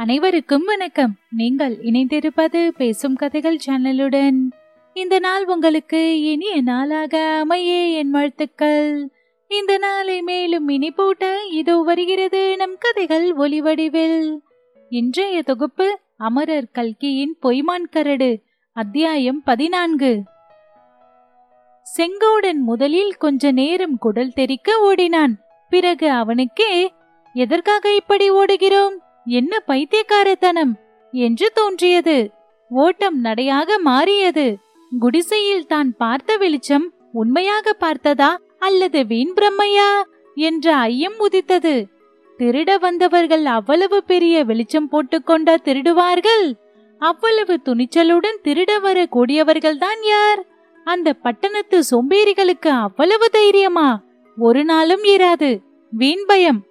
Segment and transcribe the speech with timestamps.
[0.00, 1.16] அனைவருக்கும் வணக்கம்.
[1.30, 4.36] நீங்கள் இணைந்திருப்பது பேசும் கதைகள் சேனலுடன்.
[4.92, 9.10] இந்த நாள் உங்களுக்கு இனிய நாளாக அமைய என் வாழ்த்துக்கள்.
[9.48, 14.38] இந்த நாளை மேலும் இனிப்பூட்ட இதோ வருகிறது நம் கதைகள் ஒளிவடிவில்
[14.88, 18.42] இன்றைய தொகுப்பு அமரர் கல்கியின் பொய்மான் கரடு
[18.72, 20.22] அத்தியாயம் பதினான்கு.
[21.96, 25.36] செங்கோடன் முதலில் கொஞ்ச நேரம் குடல் தெறிக்க ஓடினான்.
[25.70, 26.92] பிறகு அவனுக்கே
[27.32, 28.96] எதற்காக இப்படி ஓடுகிறோம்?
[29.26, 30.72] என்ன பைத்தியக்காரத்தனம்
[31.12, 32.30] என்று தோன்றியது.
[32.68, 34.58] ஓட்டம் நடையாக மாறியது.
[34.98, 40.02] குடிசையில் தான் பார்த்த வெளிச்சம் உண்மையாக பார்த்ததா அல்லது வீண் பிரம்மையா
[40.34, 41.88] என்ற ஐயம் உதித்தது.
[42.38, 46.52] திருட வந்தவர்கள் அவ்வளவு பெரிய வெளிச்சம் போட்டுக்கொண்டா திருடுவார்கள்?
[46.98, 50.46] அவ்வளவு துணிச்சலுடன் திருட வர கூடியவர்கள்தான் யார்?
[50.84, 54.02] அந்த பட்டணத்து சோம்பேறிகளுக்கு அவ்வளவு தைரியமா?
[54.36, 55.58] ஒரு நாளும் இராது.
[55.90, 56.64] வீண் பயம்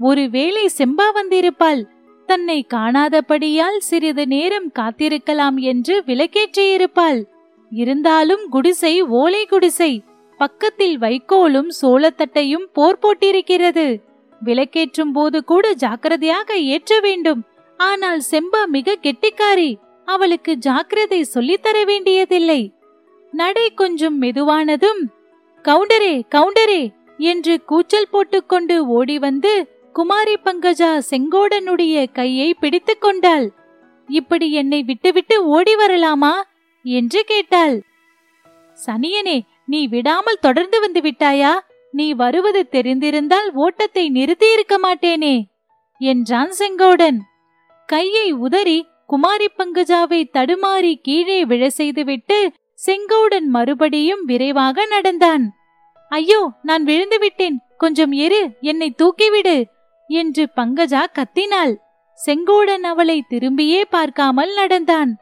[0.00, 1.82] ஒருவேளை செம்பா வந்திருப்பாள்.
[2.26, 7.24] தன்னை காணாதபடியால் சிறிது நேரம் காத்திருக்கலாம் என்று விலக்கேற்றியிருப்பாள்
[7.70, 10.02] இருந்தாலும் குடிசை ஓலை குடிசை.
[10.38, 14.00] பக்கத்தில் வைக்கோலும் சோளத்தட்டையும் போர் போட்டிருக்கிறது.
[14.44, 17.42] விளக்கேற்றும் போது கூட ஜாக்கிரதையாக ஏற்ற வேண்டும்.
[17.76, 19.74] ஆனால் செம்பா மிக கெட்டிக்காரி.
[20.04, 22.72] அவளுக்கு ஜாக்கிரதை சொல்லித்தர வேண்டியதில்லை.
[23.32, 25.02] நடை கொஞ்சம் மெதுவானதும்
[25.64, 26.88] கவுண்டரே கவுண்டரே
[27.18, 33.46] என்று கூச்சல் போட்டுக்கொண்டு ஓடி வந்து குமாரி பங்கஜா செங்கோடனுடைய கையை பிடித்துக் கொண்டாள்.
[34.08, 36.34] இப்படி என்னை விட்டுவிட்டு ஓடி வரலாமா?
[36.84, 37.76] என்று கேட்டாள்.
[38.86, 41.52] சனியனே நீ விடாமல் தொடர்ந்து வந்து விட்டாயா?
[41.92, 45.34] நீ வருவது தெரிந்திருந்தால் ஓட்டத்தை நிறுத்தி இருக்க மாட்டேனே
[46.00, 47.18] என்றான் செங்கோடன்.
[47.88, 52.52] கையை உதறி குமாரி பங்கஜாவை தடுமாறி கீழே விழ செய்துவிட்டு
[52.86, 55.44] செங்கோடன் மறுபடியும் விரைவாக நடந்தான்.
[56.10, 59.56] ஐயோ நான் விழுந்து விட்டேன் கொஞ்சம் எரு என்னை தூக்கிவிடு
[60.08, 61.74] என்று பங்கஜா கத்தினாள்.
[62.26, 65.12] செங்கோடன் அவளை திரும்பியே பார்க்காமல் நடந்தான்.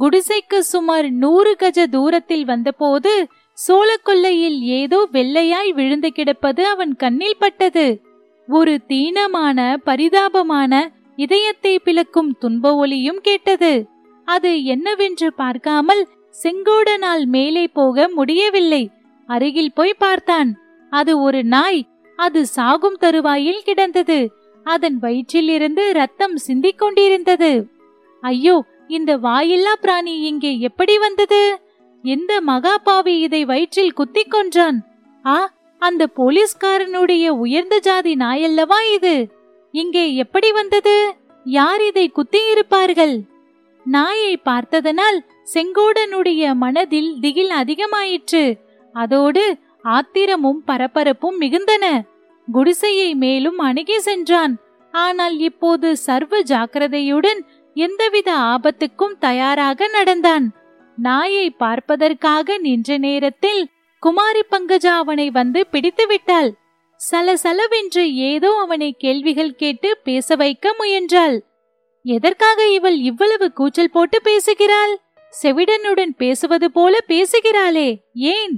[0.00, 3.28] குடிசைக்கு சுமார் நூறு கஜ தூரத்தில் வந்தபோது
[3.68, 7.86] சோளக்கொல்லையில் ஏதோ வெள்ளையாய் விழுந்து கிடப்பது அவன் கண்ணில் பட்டது.
[8.48, 13.86] ஒரு தீனமான பரிதாபமான இதயத்தை பிளக்கும் துன்ப ஒலியும் கேட்டது.
[14.24, 16.08] அது என்னவென்று பார்க்காமல்
[16.42, 18.90] செங்கோடனால் மேலே போக முடியவில்லை.
[19.26, 20.50] அருகில் போய் பார்த்தான்.
[20.88, 21.88] அது ஒரு நாய்
[22.24, 24.18] அது சாகும் தருவாயில் கிடந்தது.
[24.66, 27.52] அதன் வயிற்றிலிருந்து ரத்தம் சிந்திக் கொண்டிருந்தது.
[28.22, 28.56] ஐயோ
[28.88, 31.42] இந்த வாயில்லா பிராணி இங்கே எப்படி வந்தது?
[32.04, 34.78] எந்த மகாபாவி இதை வயிற்றில் குத்திக் கொன்றான்?
[35.24, 35.36] ஆ
[35.82, 39.14] அந்த போலீஸ்காரனுடைய உயர்ந்த ஜாதி நாயல்லவா இது?
[39.74, 40.96] இங்கே எப்படி வந்தது?
[41.44, 43.16] யார் இதை குத்தியிருப்பார்கள்?
[43.86, 45.18] நாயை பார்த்ததனால்
[45.54, 48.44] செங்கோடனுடைய மனதில் திகில் அதிகமாயிற்று.
[48.94, 49.44] அதோடு
[49.94, 51.84] ஆத்திரமும் பரபரப்பும் மிகுந்தன.
[52.48, 54.54] குடிசையை மேலும் அணுகி சென்றான்.
[54.94, 57.40] ஆனால் இப்போது சர்வ ஜாக்கிரதையுடன்
[57.74, 60.46] எந்தவித ஆபத்துக்கும் தயாராக நடந்தான்.
[60.96, 63.68] நாயை பார்ப்பதற்காக நின்ற நேரத்தில்
[64.02, 66.50] குமாரி பங்கஜா அவனை வந்து பிடித்து விட்டாள்.
[67.10, 71.44] சலசலவென்று ஏதோ அவனை கேள்விகள் கேட்டு பேச வைக்க முயன்றாள்.
[72.04, 75.00] எதற்காக இவள் இவ்வளவு கூச்சல் போட்டு பேசுகிறாள்?
[75.42, 78.54] செவிடனுடன் பேசுவது போல பேசுகிறாளே ஏன்?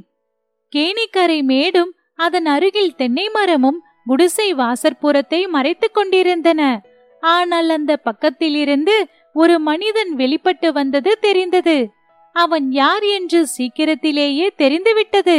[0.72, 6.80] கேணிக்கரை மேடும் அதன் அருகில் தென்னை மரமும் குடிசை வாசற்புறத்தை மறைத்துக் கொண்டிருந்தன.
[7.22, 8.94] ஆனால் அந்த பக்கத்திலிருந்து
[9.32, 11.76] ஒரு மனிதன் வெளிப்பட்டு வந்தது தெரிந்தது.
[12.32, 15.38] அவன் யார் என்று சீக்கிரத்திலேயே தெரிந்துவிட்டது.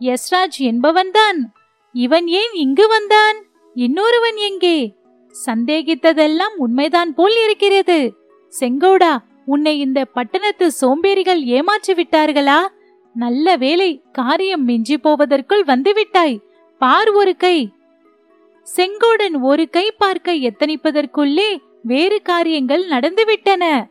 [0.00, 1.38] யஸ்ராஜ் என்பவன்தான்.
[1.94, 3.38] இவன் ஏன் இங்கு வந்தான்?
[3.74, 4.96] இன்னொருவன் எங்கே?
[5.46, 7.98] சந்தேகித்ததெல்லாம் உண்மைதான் போல் இருக்கிறது.
[8.60, 9.12] செங்கோடா
[9.44, 12.58] உன்னை இந்த பட்டணத்து சோம்பேறிகள் ஏமாற்றி விட்டார்களா
[13.14, 16.38] நல்ல வேலை காரியம் மிஞ்சி போவதற்குள் வந்துவிட்டாய்.
[16.78, 17.70] பார் ஒரு கை.
[18.76, 23.84] செங்கோடன் ஒரு கை பார்க்க எத்தனிப்பதற்குள்ளே வேறு காரியங்கள் நடந்துவிட்டன.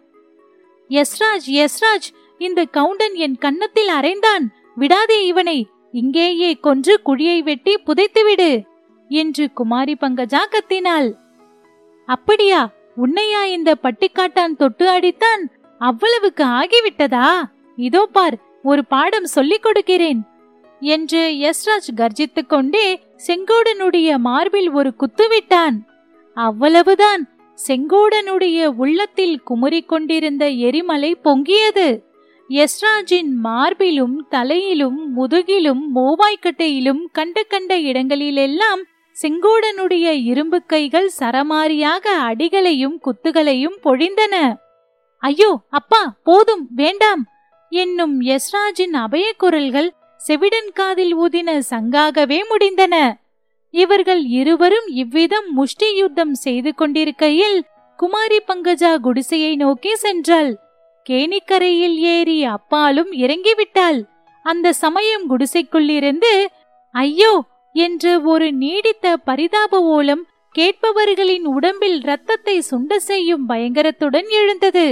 [0.89, 2.07] யஸ்ராஜ் யஸ்ராஜ்
[2.37, 4.45] இந்த கவுண்டன் என் கன்னத்தில் அரைந்தான்.
[4.75, 5.67] விடாதே இவனை.
[5.91, 8.63] இங்கேயே கொன்று குழியை வெட்டி புதைத்துவிடு
[9.07, 11.13] என்று குமாரி பங்கஜா கத்தினாள்.
[12.05, 12.69] அப்படியா?
[12.97, 15.43] உன்னையா இந்த பட்டிக்காட்டான் தொட்டு அடித்தான்?
[15.79, 17.41] அவ்வளவுக்கு ஆகிவிட்டதா?
[17.75, 20.21] இதோ பார் ஒரு பாடம் சொல்லிக் கொடுக்கிறேன்
[20.79, 25.87] என்று யஸ்ராஜ் கர்ஜித்துக் கொண்டே செங்கோடனுடைய மார்பில் ஒரு குத்து விட்டான்.
[26.33, 27.27] அவ்வளவுதான்
[27.67, 32.03] செங்கோடனுடைய உள்ளத்தில் குமுறிக் கொண்டிருந்த எரிமலை பொங்கியது.
[32.49, 38.83] யஸ்ராஜின் மார்பிலும் தலையிலும் முதுகிலும் மோவாய்க்கட்டையிலும் கண்ட கண்ட இடங்களிலெல்லாம்
[39.21, 44.53] செங்கோடனுடைய இரும்பு கைகள் சரமாரியாக அடிகளையும் குத்துகளையும் பொழிந்தன.
[45.17, 47.28] ஐயோ அப்பா போதும் வேண்டாம்
[47.71, 49.89] என்னும் யஸ்ராஜின் அபய குரல்கள்
[50.21, 52.95] செவிடன் காதில் ஊதின சங்காகவே முடிந்தன.
[53.73, 57.57] இவர்கள் இருவரும் இவ்விதம் முஷ்டி யுத்தம் செய்து கொண்டிருக்கையில்
[57.99, 60.51] குமாரி பங்கஜா குடிசையை நோக்கி சென்றாள்.
[61.05, 63.99] கேணிக்கரையில் ஏறி அப்பாலும் இறங்கிவிட்டாள்.
[64.45, 66.33] அந்த சமயம் குடிசைக்குள்ளிருந்து
[66.95, 67.33] ஐயோ!
[67.75, 70.23] என்று ஒரு நீடித்த பரிதாப ஓலம்
[70.55, 74.87] கேட்பவர்களின் உடம்பில் ரத்தத்தை சுண்ட செய்யும் பயங்கரத்துடன் எழுந்தது.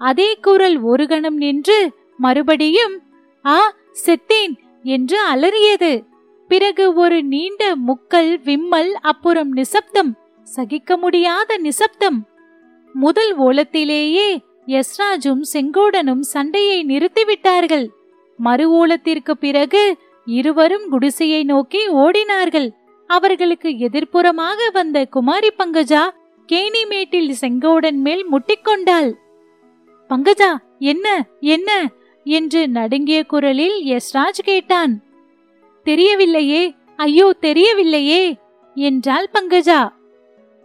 [0.00, 1.78] அதே குரல் ஒரு கணம் நின்று
[2.24, 2.94] மறுபடியும்
[3.44, 3.58] ஆ
[4.04, 4.54] செத்தேன்
[4.94, 5.92] என்று அலறியது.
[6.50, 10.12] பிறகு ஒரு நீண்ட முக்கல் விம்மல் அப்புறம் நிசப்தம்
[10.46, 12.18] சகிக்க முடியாத நிசப்தம்.
[12.94, 14.28] முதல் ஓலத்திலேயே
[14.66, 17.86] யஸ்ராஜும் செங்கோடனும் சண்டையை நிறுத்திவிட்டார்கள்.
[18.38, 19.82] மறு ஓலத்திற்கு பிறகு
[20.26, 22.68] இருவரும் குடிசையை நோக்கி ஓடினார்கள்.
[23.10, 26.02] அவர்களுக்கு எதிர்ப்புறமாக வந்த குமாரி பங்கஜா
[26.48, 29.10] கேணிமேட்டில் செங்கோடன் மேல் முட்டிக்கொண்டாள்.
[30.10, 30.50] பங்கஜா
[30.92, 31.06] என்ன
[31.54, 31.70] என்ன?
[32.24, 34.92] என்று நடுங்கிய குரலில் யஸ்ராஜ் கேட்டான்.
[35.86, 36.62] தெரியவில்லையே
[36.96, 38.22] ஐயோ தெரியவில்லையே
[38.76, 39.80] என்றாள் பங்கஜா.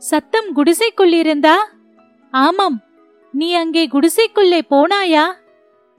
[0.01, 1.55] சத்தம் குடிசைக்குள்ளிருந்தா?
[2.33, 2.77] ஆமாம்
[3.33, 5.25] நீ அங்கே குடிசைக்குள்ளே போனாயா?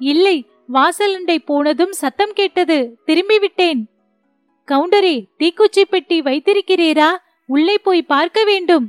[0.00, 0.36] இல்லை
[0.72, 3.80] வாசலண்டை போனதும் சத்தம் கேட்டது திரும்பிவிட்டேன்.
[4.68, 7.10] கவுண்டரே தீக்குச்சி பெட்டி வைத்திருக்கிறீரா?
[7.48, 8.86] உள்ளே போய் பார்க்க வேண்டும்.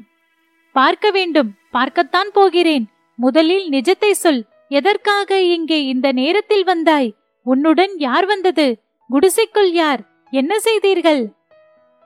[0.76, 2.86] பார்க்க வேண்டும் பார்க்கத்தான் போகிறேன்.
[3.20, 7.14] முதலில் நிஜத்தை சொல் எதற்காக இங்கே இந்த நேரத்தில் வந்தாய்?
[7.44, 8.80] உன்னுடன் யார் வந்தது?
[9.10, 10.02] குடிசைக்குள் யார்?
[10.32, 11.36] என்ன செய்தீர்கள்?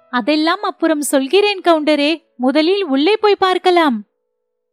[0.09, 2.23] அதெல்லாம் அப்புறம் சொல்கிறேன் கவுண்டரே.
[2.37, 4.07] முதலில் உள்ளே போய் பார்க்கலாம்.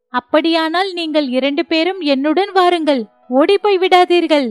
[0.08, 3.04] அப்படியானால் நீங்கள் இரண்டு பேரும் என்னுடன் வாருங்கள்.
[3.28, 4.50] ஓடிப்போய் விடாதீர்கள்.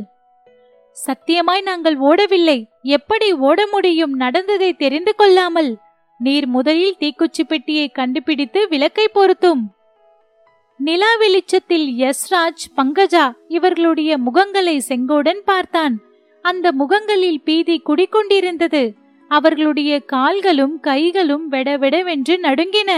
[0.92, 2.63] சத்தியமாய் நாங்கள் ஓடவில்லை.
[2.81, 5.78] எப்படி ஓட முடியும் நடந்ததை தெரிந்து கொள்ளாமல்?
[6.19, 9.77] நீர் முதலில் தீக்குச்சி பெட்டியை கண்டுபிடித்து விளக்கை பொருத்தும்.
[10.80, 16.00] நிலா வெளிச்சத்தில் யஸ்ராஜ் பங்கஜா இவர்களுடைய முகங்களை செங்கோடன் பார்த்தான்.
[16.42, 18.94] அந்த முகங்களில் பீதி குடிக்கொண்டிருந்தது
[19.28, 22.92] அவர்களுடைய கால்களும் கைகளும் வெடவெடவென்று நடுங்கின.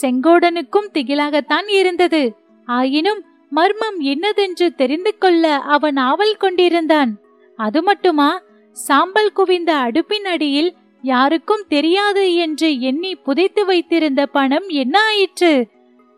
[0.00, 2.34] செங்கோடனுக்கும் திகிலாகத்தான் இருந்தது.
[2.64, 7.16] ஆயினும் மர்மம் என்னதென்று தெரிந்து கொள்ள அவன் ஆவல் கொண்டிருந்தான்.
[7.56, 8.42] அது மட்டுமா?
[8.72, 15.66] சாம்பல் குவிந்த அடுப்பின் அடியில் யாருக்கும் தெரியாது என்று எண்ணி புதைத்து வைத்திருந்த பணம் என்ன ஆயிற்று?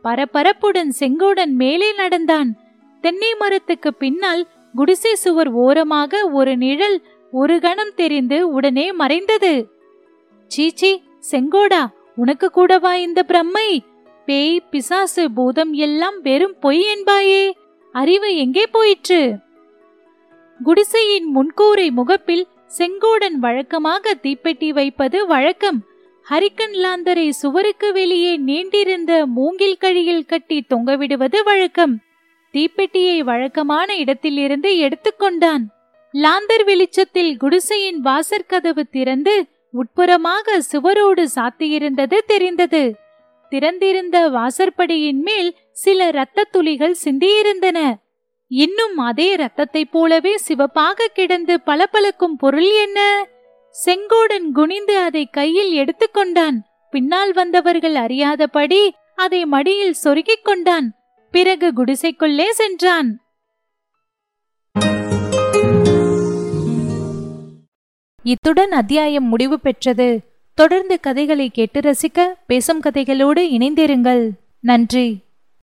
[0.05, 2.57] பரபரப்புடன் செங்கோடன் மேலே நடந்தான்.
[3.01, 9.69] தென்னை மரத்துக்கு பின்னால் குடிசை சுவர் ஓரமாக ஒரு நிழல் ஒரு கணம் தெரிந்து உடனே மறைந்தது.
[10.47, 13.79] சீச்சி செங்கோடா உனக்கு கூடவா இந்த பிரம்மை?
[14.27, 17.51] பேய் பிசாசு பூதம் எல்லாம் வெறும் பொய் என்பாயே.
[17.93, 19.35] அறிவு எங்கே போயிற்று?
[20.65, 22.47] குடிசையின் முன்கூரை முகப்பில்
[22.79, 25.81] செங்கோடன் வழக்கமாக தீப்பெட்டி வைப்பது வழக்கம்.
[26.31, 31.99] ஹரிக்கன் லாந்தரை சுவருக்கு வெளியே நீண்டிருந்த மூங்கில் கழியில் கட்டி தொங்கவிடுவது வழக்கம்.
[32.53, 35.65] தீப்பெட்டியை வழக்கமான இடத்திலிருந்து எடுத்துக்கொண்டான்
[36.13, 42.95] லாந்தர் வெளிச்சத்தில் குடிசையின் வாசற்கதவு திறந்து உட்புறமாக சுவரோடு சாத்தியிருந்தது தெரிந்தது.
[43.49, 47.95] திறந்திருந்த வாசற்படியின் மேல் சில இரத்த துளிகள் சிந்தியிருந்தன.
[48.49, 53.29] இன்னும் அதே இரத்தத்தைப் போலவே சிவப்பாக கிடந்து பளபளக்கும் பொருள் என்ன?
[53.85, 56.61] செங்கோடன் குனிந்து அதை கையில் எடுத்துக்கொண்டான்
[56.91, 60.95] பின்னால் வந்தவர்கள் அறியாதபடி அதை மடியில் சொருகிக் கொண்டான்.
[61.31, 63.21] பிறகு குடிசைக்குள்ளே சென்றான்.
[68.23, 70.21] இத்துடன் அத்தியாயம் முடிவு பெற்றது.
[70.55, 74.31] தொடர்ந்து கதைகளை கேட்டு ரசிக்க பேசும் கதைகளோடு இணைந்திருங்கள்.
[74.61, 75.19] நன்றி.